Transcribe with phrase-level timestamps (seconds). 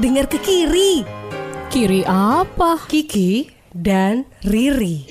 [0.00, 1.04] dengar ke kiri.
[1.70, 2.80] Kiri apa?
[2.88, 5.06] Kiki dan Riri.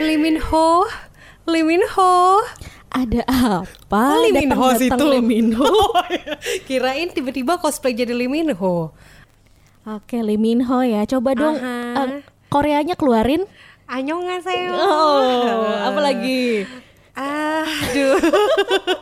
[0.00, 0.86] Limin Ho,
[1.44, 2.40] Limin Ho.
[2.88, 4.24] Ada apa?
[4.24, 5.04] Lee Min Ho situ.
[5.04, 5.68] Lee Min Ho.
[6.64, 8.94] Kirain tiba-tiba cosplay jadi Limin Ho.
[9.84, 11.04] Oke, Lee Min Ho ya.
[11.04, 12.08] Coba dong Aha.
[12.08, 13.44] eh, Koreanya keluarin.
[13.86, 14.72] Annyeonghaseyo.
[14.72, 15.22] Oh,
[15.84, 16.64] apa lagi?
[17.66, 18.14] Aduh,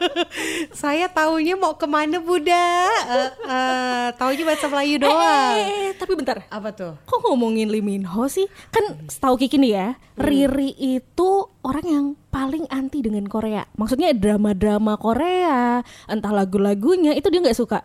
[0.81, 2.89] saya taunya mau ke mana Buddha?
[3.05, 5.57] Uh, uh, taunya bahasa Melayu doang.
[5.61, 6.49] Eh, eh, tapi bentar.
[6.49, 6.97] Apa tuh?
[7.05, 8.49] Kok ngomongin Lee Min Ho sih?
[8.73, 13.69] Kan setahu Kiki nih ya, Riri itu orang yang paling anti dengan Korea.
[13.77, 17.85] Maksudnya drama-drama Korea, entah lagu-lagunya itu dia nggak suka.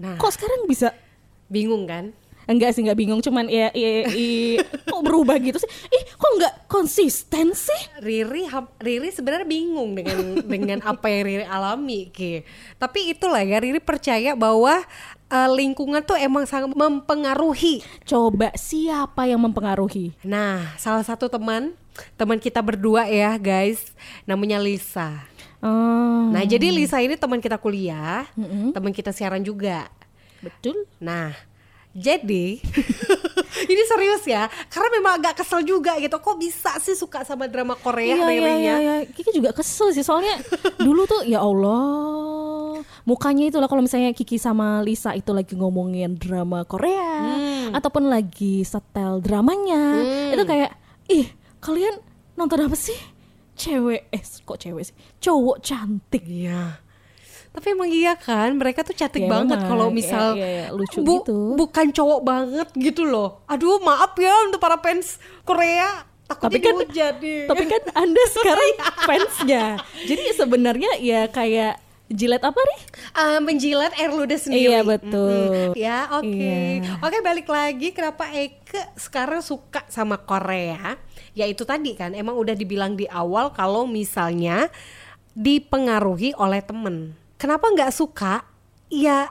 [0.00, 0.96] Nah, Kok sekarang bisa?
[1.46, 2.10] bingung kan?
[2.46, 3.18] Enggak sih, nggak bingung.
[3.18, 5.66] Cuman ya, ya, i- kok berubah gitu sih?
[5.90, 7.82] Ih, kok nggak konsisten sih?
[7.98, 8.46] Riri,
[8.78, 12.46] Riri sebenarnya bingung dengan dengan apa yang Riri alami, Ki.
[12.76, 14.78] Tapi itulah ya, Riri percaya bahwa
[15.26, 17.82] uh, lingkungan tuh emang sangat mempengaruhi.
[18.02, 20.14] Coba siapa yang mempengaruhi?
[20.22, 21.74] Nah, salah satu teman,
[22.14, 23.90] teman kita berdua ya, guys,
[24.22, 25.26] namanya Lisa.
[25.58, 28.28] Oh, Nah, jadi Lisa ini teman kita kuliah,
[28.70, 29.88] teman kita siaran juga.
[30.38, 30.86] betul.
[31.00, 31.32] Nah,
[31.96, 32.60] jadi
[33.72, 36.12] ini serius ya, karena memang agak kesel juga gitu.
[36.20, 38.54] Kok bisa sih suka sama drama Korea iya, iya, Ririnya?
[38.60, 38.96] iya, iya.
[39.08, 40.36] Kiki juga kesel sih soalnya
[40.86, 46.18] dulu tuh ya Allah mukanya itu lah kalau misalnya Kiki sama Lisa itu lagi ngomongin
[46.18, 47.32] drama Korea
[47.72, 50.02] ataupun lagi setel dramanya
[50.34, 50.70] itu kayak
[51.08, 51.26] ih
[51.62, 51.96] kalian
[52.34, 52.98] nonton apa sih
[53.56, 56.85] cewek eh kok cewek sih cowok cantik Iya.
[57.56, 61.00] Tapi emang iya kan, mereka tuh cantik Ya, banget kalau Iya, misal iya, iya, lucu
[61.00, 61.56] gitu.
[61.56, 63.40] bukan cowok banget gitu loh.
[63.46, 66.04] Aduh, maaf ya untuk para fans Korea.
[66.26, 66.78] Takutnya Tapi kan-
[67.16, 67.46] nih.
[67.46, 71.78] tapi kan anda sekarang fansnya jadi sebenarnya ya kayak
[72.08, 72.80] jilet apa nih
[73.12, 74.68] Ah, menjilat air ludah sendiri.
[74.68, 75.72] Iya, betul.
[75.72, 75.78] Mm-mm.
[75.78, 76.26] Ya, oke.
[76.28, 76.98] Iya.
[76.98, 80.98] Oke, balik lagi kenapa Eke sekarang suka sama Korea?
[81.32, 84.66] Ya itu tadi kan, emang udah dibilang di awal kalau misalnya
[85.32, 87.14] dipengaruhi oleh temen.
[87.36, 88.44] Kenapa nggak suka?
[88.88, 89.28] Ya,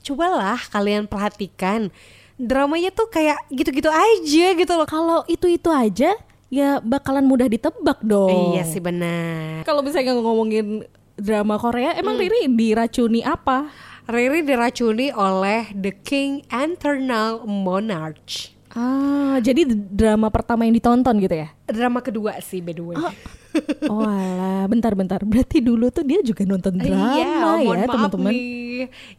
[0.00, 1.90] cobalah kalian perhatikan.
[2.34, 4.88] Dramanya tuh kayak gitu-gitu aja gitu loh.
[4.88, 6.10] kalau itu itu aja
[6.50, 9.62] ya bakalan mudah ditebak dong Iya sih benar.
[9.62, 10.82] Kalau misalnya ngomongin
[11.14, 12.24] drama Korea, emang Hmm.
[12.26, 13.70] Riri diracuni apa?
[14.04, 18.50] Riri diracuni oleh The King Eternal Monarch.
[18.72, 21.52] Ah, jadi drama pertama yang ditonton gitu ya?
[21.68, 22.96] Drama kedua sih by the way.
[22.98, 23.12] Oh
[23.92, 25.20] alah, bentar-bentar.
[25.22, 28.32] Berarti dulu tuh dia juga nonton drama iya, ya, maaf teman-teman.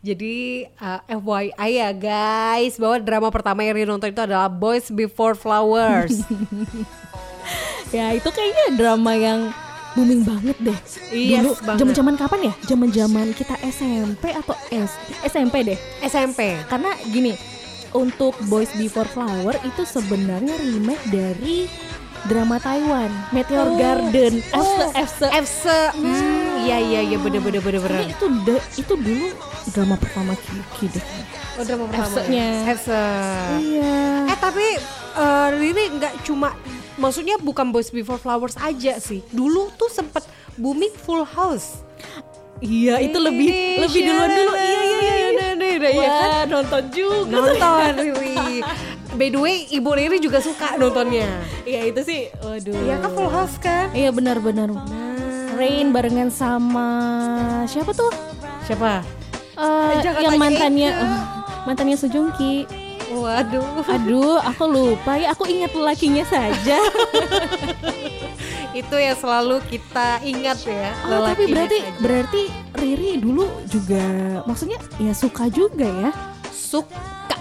[0.03, 5.37] Jadi uh, FYI ya guys, bahwa drama pertama yang Riri nonton itu adalah Boys Before
[5.37, 6.21] Flowers.
[7.93, 9.53] Ya, itu kayaknya drama yang
[9.93, 10.79] booming banget deh.
[11.13, 11.79] Yes, dulu banget.
[11.85, 12.53] zaman-zaman kapan ya?
[12.65, 14.97] Zaman-zaman kita SMP atau S
[15.29, 15.79] SMP deh.
[16.01, 16.57] SMP.
[16.65, 17.37] Karena gini,
[17.93, 21.69] untuk Boys Before Flower itu sebenarnya remake dari
[22.23, 23.75] drama Taiwan, Meteor Oh.
[23.75, 25.27] Garden, Oh, Fse, Fse.
[25.29, 25.79] Fse.
[25.93, 28.07] Hmm, iya iya iya bener bener bener bener.
[28.07, 29.27] Itu de- itu dulu
[29.69, 31.05] drama pertama Kiki deh.
[31.53, 32.07] Oh drama pertama.
[32.07, 32.47] Fse-nya.
[32.71, 33.03] Fse.
[33.59, 33.95] Iya.
[34.25, 34.65] Eh tapi
[35.13, 36.55] uh, Riri nggak cuma
[36.95, 39.19] maksudnya bukan Boys Before Flowers aja sih.
[39.27, 40.23] Dulu tuh sempet
[40.55, 41.83] booming Full House.
[42.63, 43.51] Iya, itu lebih
[43.83, 44.51] lebih duluan dulu.
[44.55, 45.15] Iya iya iya.
[45.19, 45.51] iya.
[45.83, 46.29] Iya kan?
[46.31, 47.35] Wah, nonton juga.
[47.35, 48.63] Nonton Riri.
[49.13, 51.29] By the way, Ibu Riri juga suka nontonnya.
[51.69, 52.21] Iya, itu sih.
[52.41, 52.73] Waduh.
[52.73, 53.93] Iya kan Full House kan?
[53.93, 54.73] Iya benar-benar.
[55.53, 56.89] Rain barengan sama
[57.69, 58.09] siapa tuh?
[58.65, 59.05] Siapa?
[59.53, 61.17] Eh, jangan yang mantannya eh,
[61.69, 62.65] mantannya Sejongki.
[63.13, 63.85] Waduh.
[63.85, 65.29] Aduh, aku lupa ya.
[65.37, 66.81] Aku ingat lelakinya saja.
[68.81, 70.89] Itu yang selalu kita ingat ya.
[71.05, 72.01] Oh, tapi berarti saja.
[72.01, 72.41] berarti
[72.81, 74.01] Riri dulu juga
[74.49, 76.09] maksudnya ya suka juga ya.
[76.49, 77.37] suka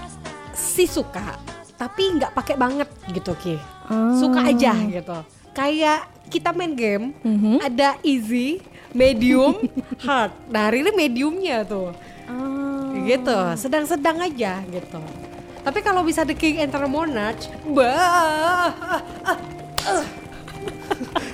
[0.52, 1.51] si suka
[1.82, 4.14] tapi nggak pakai banget gitu ki Oh.
[4.14, 5.18] suka aja gitu
[5.50, 7.58] kayak kita main game Mhm.
[7.60, 8.62] ada easy
[8.92, 9.58] medium
[10.06, 11.90] hard nah Riri mediumnya tuh
[12.30, 12.94] Oh.
[13.02, 15.02] gitu sedang-sedang aja gitu
[15.60, 18.70] tapi kalau bisa The King Enter Monarch bah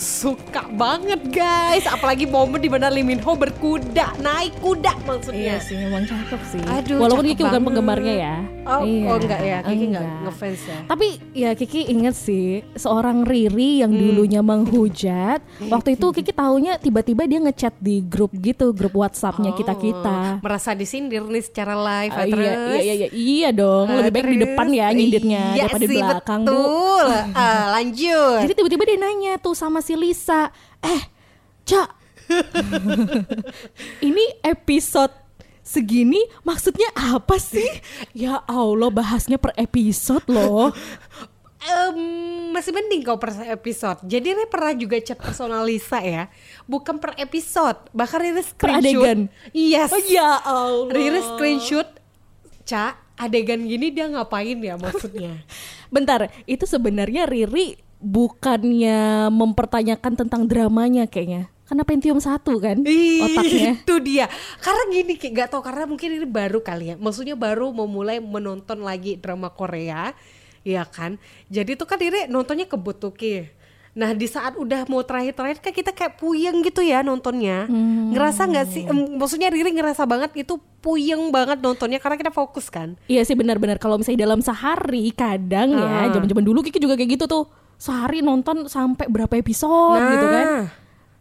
[0.00, 5.56] suka banget guys apalagi momen di mana Lee Min Ho berkuda naik kuda maksudnya Iya
[5.60, 6.62] sih, memang cakep sih.
[6.64, 7.66] Aduh, Walaupun Kiki bukan banget.
[7.68, 8.36] penggemarnya ya.
[8.64, 10.78] Oh, Iya, oh enggak ya, Kiki enggak ngefans ya.
[10.88, 15.40] Tapi ya Kiki inget sih seorang Riri yang dulunya menghujat.
[15.72, 20.40] Waktu itu Kiki taunya tiba-tiba dia ngechat di grup gitu, grup WhatsAppnya kita kita.
[20.40, 22.80] Oh, merasa disindir nih secara live ya, iya, terus.
[22.80, 23.88] iya, iya, iya dong.
[23.90, 26.48] Lebih baik di depan ya nyindirnya iya daripada di belakang bu.
[26.48, 27.06] betul.
[27.32, 28.44] Ah, lanjut.
[28.44, 30.50] Jadi tiba-tiba dia nanya tuh sama si Lisa,
[30.82, 31.02] eh,
[31.64, 31.88] Cak,
[34.08, 35.14] ini episode
[35.60, 37.66] segini maksudnya apa sih?
[38.10, 40.74] Ya Allah bahasnya per episode loh.
[41.60, 41.98] Em,
[42.56, 44.00] masih mending kau per episode.
[44.08, 46.32] Jadi Riri pernah juga chat personal Lisa ya,
[46.64, 48.80] bukan per episode, bahkan Riri screenshot.
[48.80, 49.20] adegan?
[49.52, 49.92] Yes.
[49.92, 50.88] Oh ya Allah.
[50.88, 51.88] Riri screenshot,
[52.64, 55.44] Ca, adegan gini dia ngapain ya maksudnya?
[55.94, 61.52] Bentar, itu sebenarnya Riri bukannya mempertanyakan tentang dramanya kayaknya.
[61.70, 63.78] Karena Pentium satu kan Ih, otaknya.
[63.78, 64.26] Itu dia.
[64.58, 66.94] Karena gini kayak gak tau karena mungkin ini baru kali ya.
[66.98, 70.10] Maksudnya baru memulai menonton lagi drama Korea,
[70.66, 71.14] ya kan.
[71.46, 73.46] Jadi tuh kan Riri nontonnya kebut tuh Ki.
[73.90, 77.70] Nah di saat udah mau terakhir-terakhir kan kita kayak puyeng gitu ya nontonnya.
[78.10, 78.82] Ngerasa nggak sih?
[78.90, 82.98] Em, maksudnya Riri ngerasa banget itu puyeng banget nontonnya karena kita fokus kan.
[83.06, 86.10] Iya sih benar-benar kalau misalnya dalam sehari kadang Ah.
[86.10, 87.46] ya zaman-zaman dulu Kiki juga kayak gitu tuh.
[87.80, 90.46] Sehari nonton sampai berapa episode gitu kan.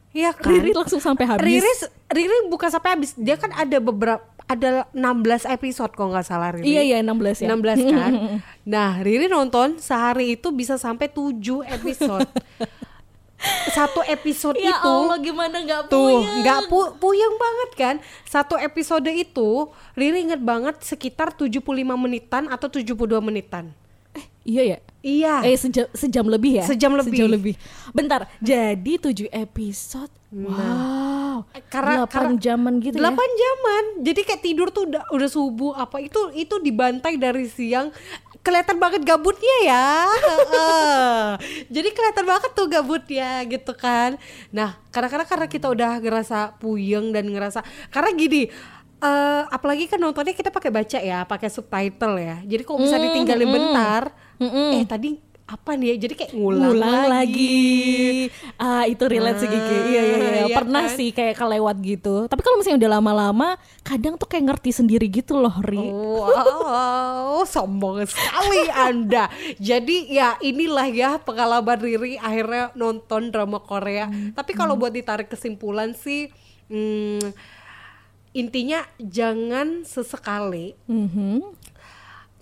[0.09, 0.51] Iya kan.
[0.51, 1.45] Riri langsung sampai habis.
[1.45, 1.71] Riri,
[2.09, 3.15] Riri bukan sampai habis.
[3.15, 6.65] Dia kan ada beberapa ada 16 episode kalau nggak salah Riri.
[6.65, 7.47] Iya iya 16 ya.
[7.53, 8.11] 16 kan.
[8.73, 11.37] nah, Riri nonton sehari itu bisa sampai 7
[11.69, 12.25] episode.
[13.71, 17.95] Satu episode Ya itu Allah gimana nggak tuh nggak pu puyeng banget kan.
[18.27, 21.63] Satu episode itu Riri inget banget sekitar 75
[21.95, 23.71] menitan atau 72 menitan.
[24.43, 24.79] Iya ya.
[24.99, 25.47] Iya.
[25.47, 26.65] Eh sejam, sejam lebih ya?
[26.67, 27.15] Sejam lebih.
[27.15, 27.55] Sejam lebih.
[27.95, 30.11] Bentar, jadi 7 episode.
[30.29, 31.41] Wow.
[31.73, 33.33] karena 8 karena- jaman gitu 8 ya.
[33.41, 33.83] jaman.
[34.05, 37.89] Jadi kayak tidur tuh udah udah subuh apa itu itu dibantai dari siang.
[38.45, 40.05] Kelihatan banget gabutnya ya.
[41.75, 44.21] Jadi kelihatan banget tuh gabutnya gitu kan.
[44.53, 48.41] Nah, kadang-kadang karena kita udah ngerasa puyeng dan ngerasa karena gini
[48.99, 52.37] eh apalagi kan nontonnya kita pakai baca ya, pakai subtitle ya.
[52.43, 55.09] Jadi kalau bisa ditinggalin bentar, eh tadi
[55.45, 56.05] apa nih ya?
[56.05, 57.57] Jadi kayak ngulang, Ngulang lagi.
[58.53, 59.57] Ah, itu relate sih Kiki.
[59.73, 60.43] Ah, Iya iya iya.
[60.45, 60.93] iya Pernah kan?
[60.93, 62.29] sih kayak kelewat gitu.
[62.29, 63.47] Tapi kalau misalnya udah lama-lama,
[63.81, 65.81] kadang tuh kayak ngerti sendiri gitu loh, Ri.
[65.81, 69.25] Wow, sombong sekali Anda.
[69.57, 74.05] Jadi ya inilah ya pengalaman Riri akhirnya nonton drama Korea.
[74.05, 76.29] Tapi kalau buat ditarik kesimpulan sih,
[76.69, 77.25] hmm,
[78.31, 81.57] intinya jangan sesekali Mhm.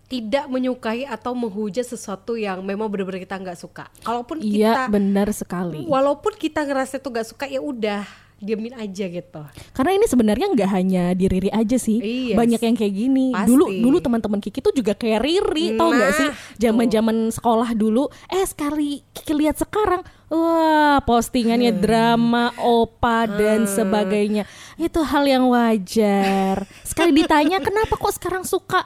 [0.07, 3.92] Tidak menyukai atau menghujat sesuatu yang memang benar-benar kita nggak suka.
[4.01, 5.83] Kalaupun Iya, kita, benar sekali.
[5.83, 8.07] walaupun kita ngerasa itu nggak suka ya udah
[8.38, 9.42] diamin aja gitu.
[9.74, 12.38] Karena ini sebenarnya nggak hanya di Riri aja sih, Iya.
[12.38, 13.33] banyak yang kayak gini.
[13.33, 13.50] Pasti.
[13.50, 16.30] Dulu dulu teman-teman Kiki tuh juga kayak Riri, tau nggak sih?
[16.30, 21.81] Nah, Zaman-zaman sekolah dulu, eh sekali Kiki lihat sekarang, wah postingannya Hmm.
[21.81, 24.45] drama, opa dan sebagainya.
[24.77, 26.62] Itu hal yang wajar.
[26.86, 28.86] Sekali ditanya kenapa kok sekarang suka?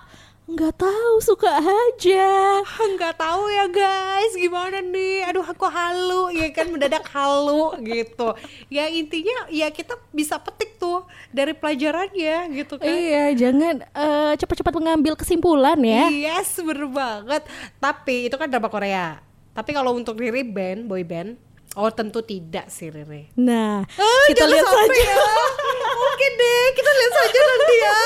[0.51, 2.59] Nggak tahu, suka aja.
[2.92, 8.36] nggak tahu ya guys gimana nih aduh aku halu ya kan mendadak halu gitu
[8.68, 14.74] ya intinya ya kita bisa petik tuh dari pelajarannya gitu kan Iya, jangan eh, cepat-cepat
[14.74, 16.09] mengambil kesimpulan ya.
[16.09, 17.47] yes bener banget
[17.77, 21.39] tapi itu kan drama Korea tapi kalau untuk Riri band boy band
[21.74, 24.92] oh tentu tidak sih Riri Nah, Ah, kita lihat saja.
[24.97, 25.15] ya.
[26.21, 27.97] Oke deh, kita lihat saja nanti ya.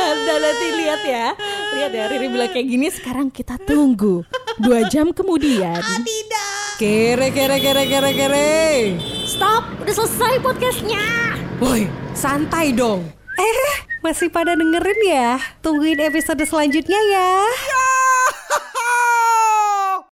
[0.00, 1.26] Anda nanti lihat ya
[1.76, 4.24] Lihat ya Riri bilang kayak gini Sekarang kita tunggu
[4.56, 6.80] Dua jam kemudian Ah, tidak.
[6.80, 8.56] Kere, kere, kere, kere, kere.
[9.28, 11.04] Stop Udah selesai podcastnya
[11.60, 11.84] Woi,
[12.16, 13.04] santai dong.
[13.36, 13.60] Eh,
[14.00, 15.36] masih pada dengerin ya?
[15.60, 17.44] Tungguin episode selanjutnya ya.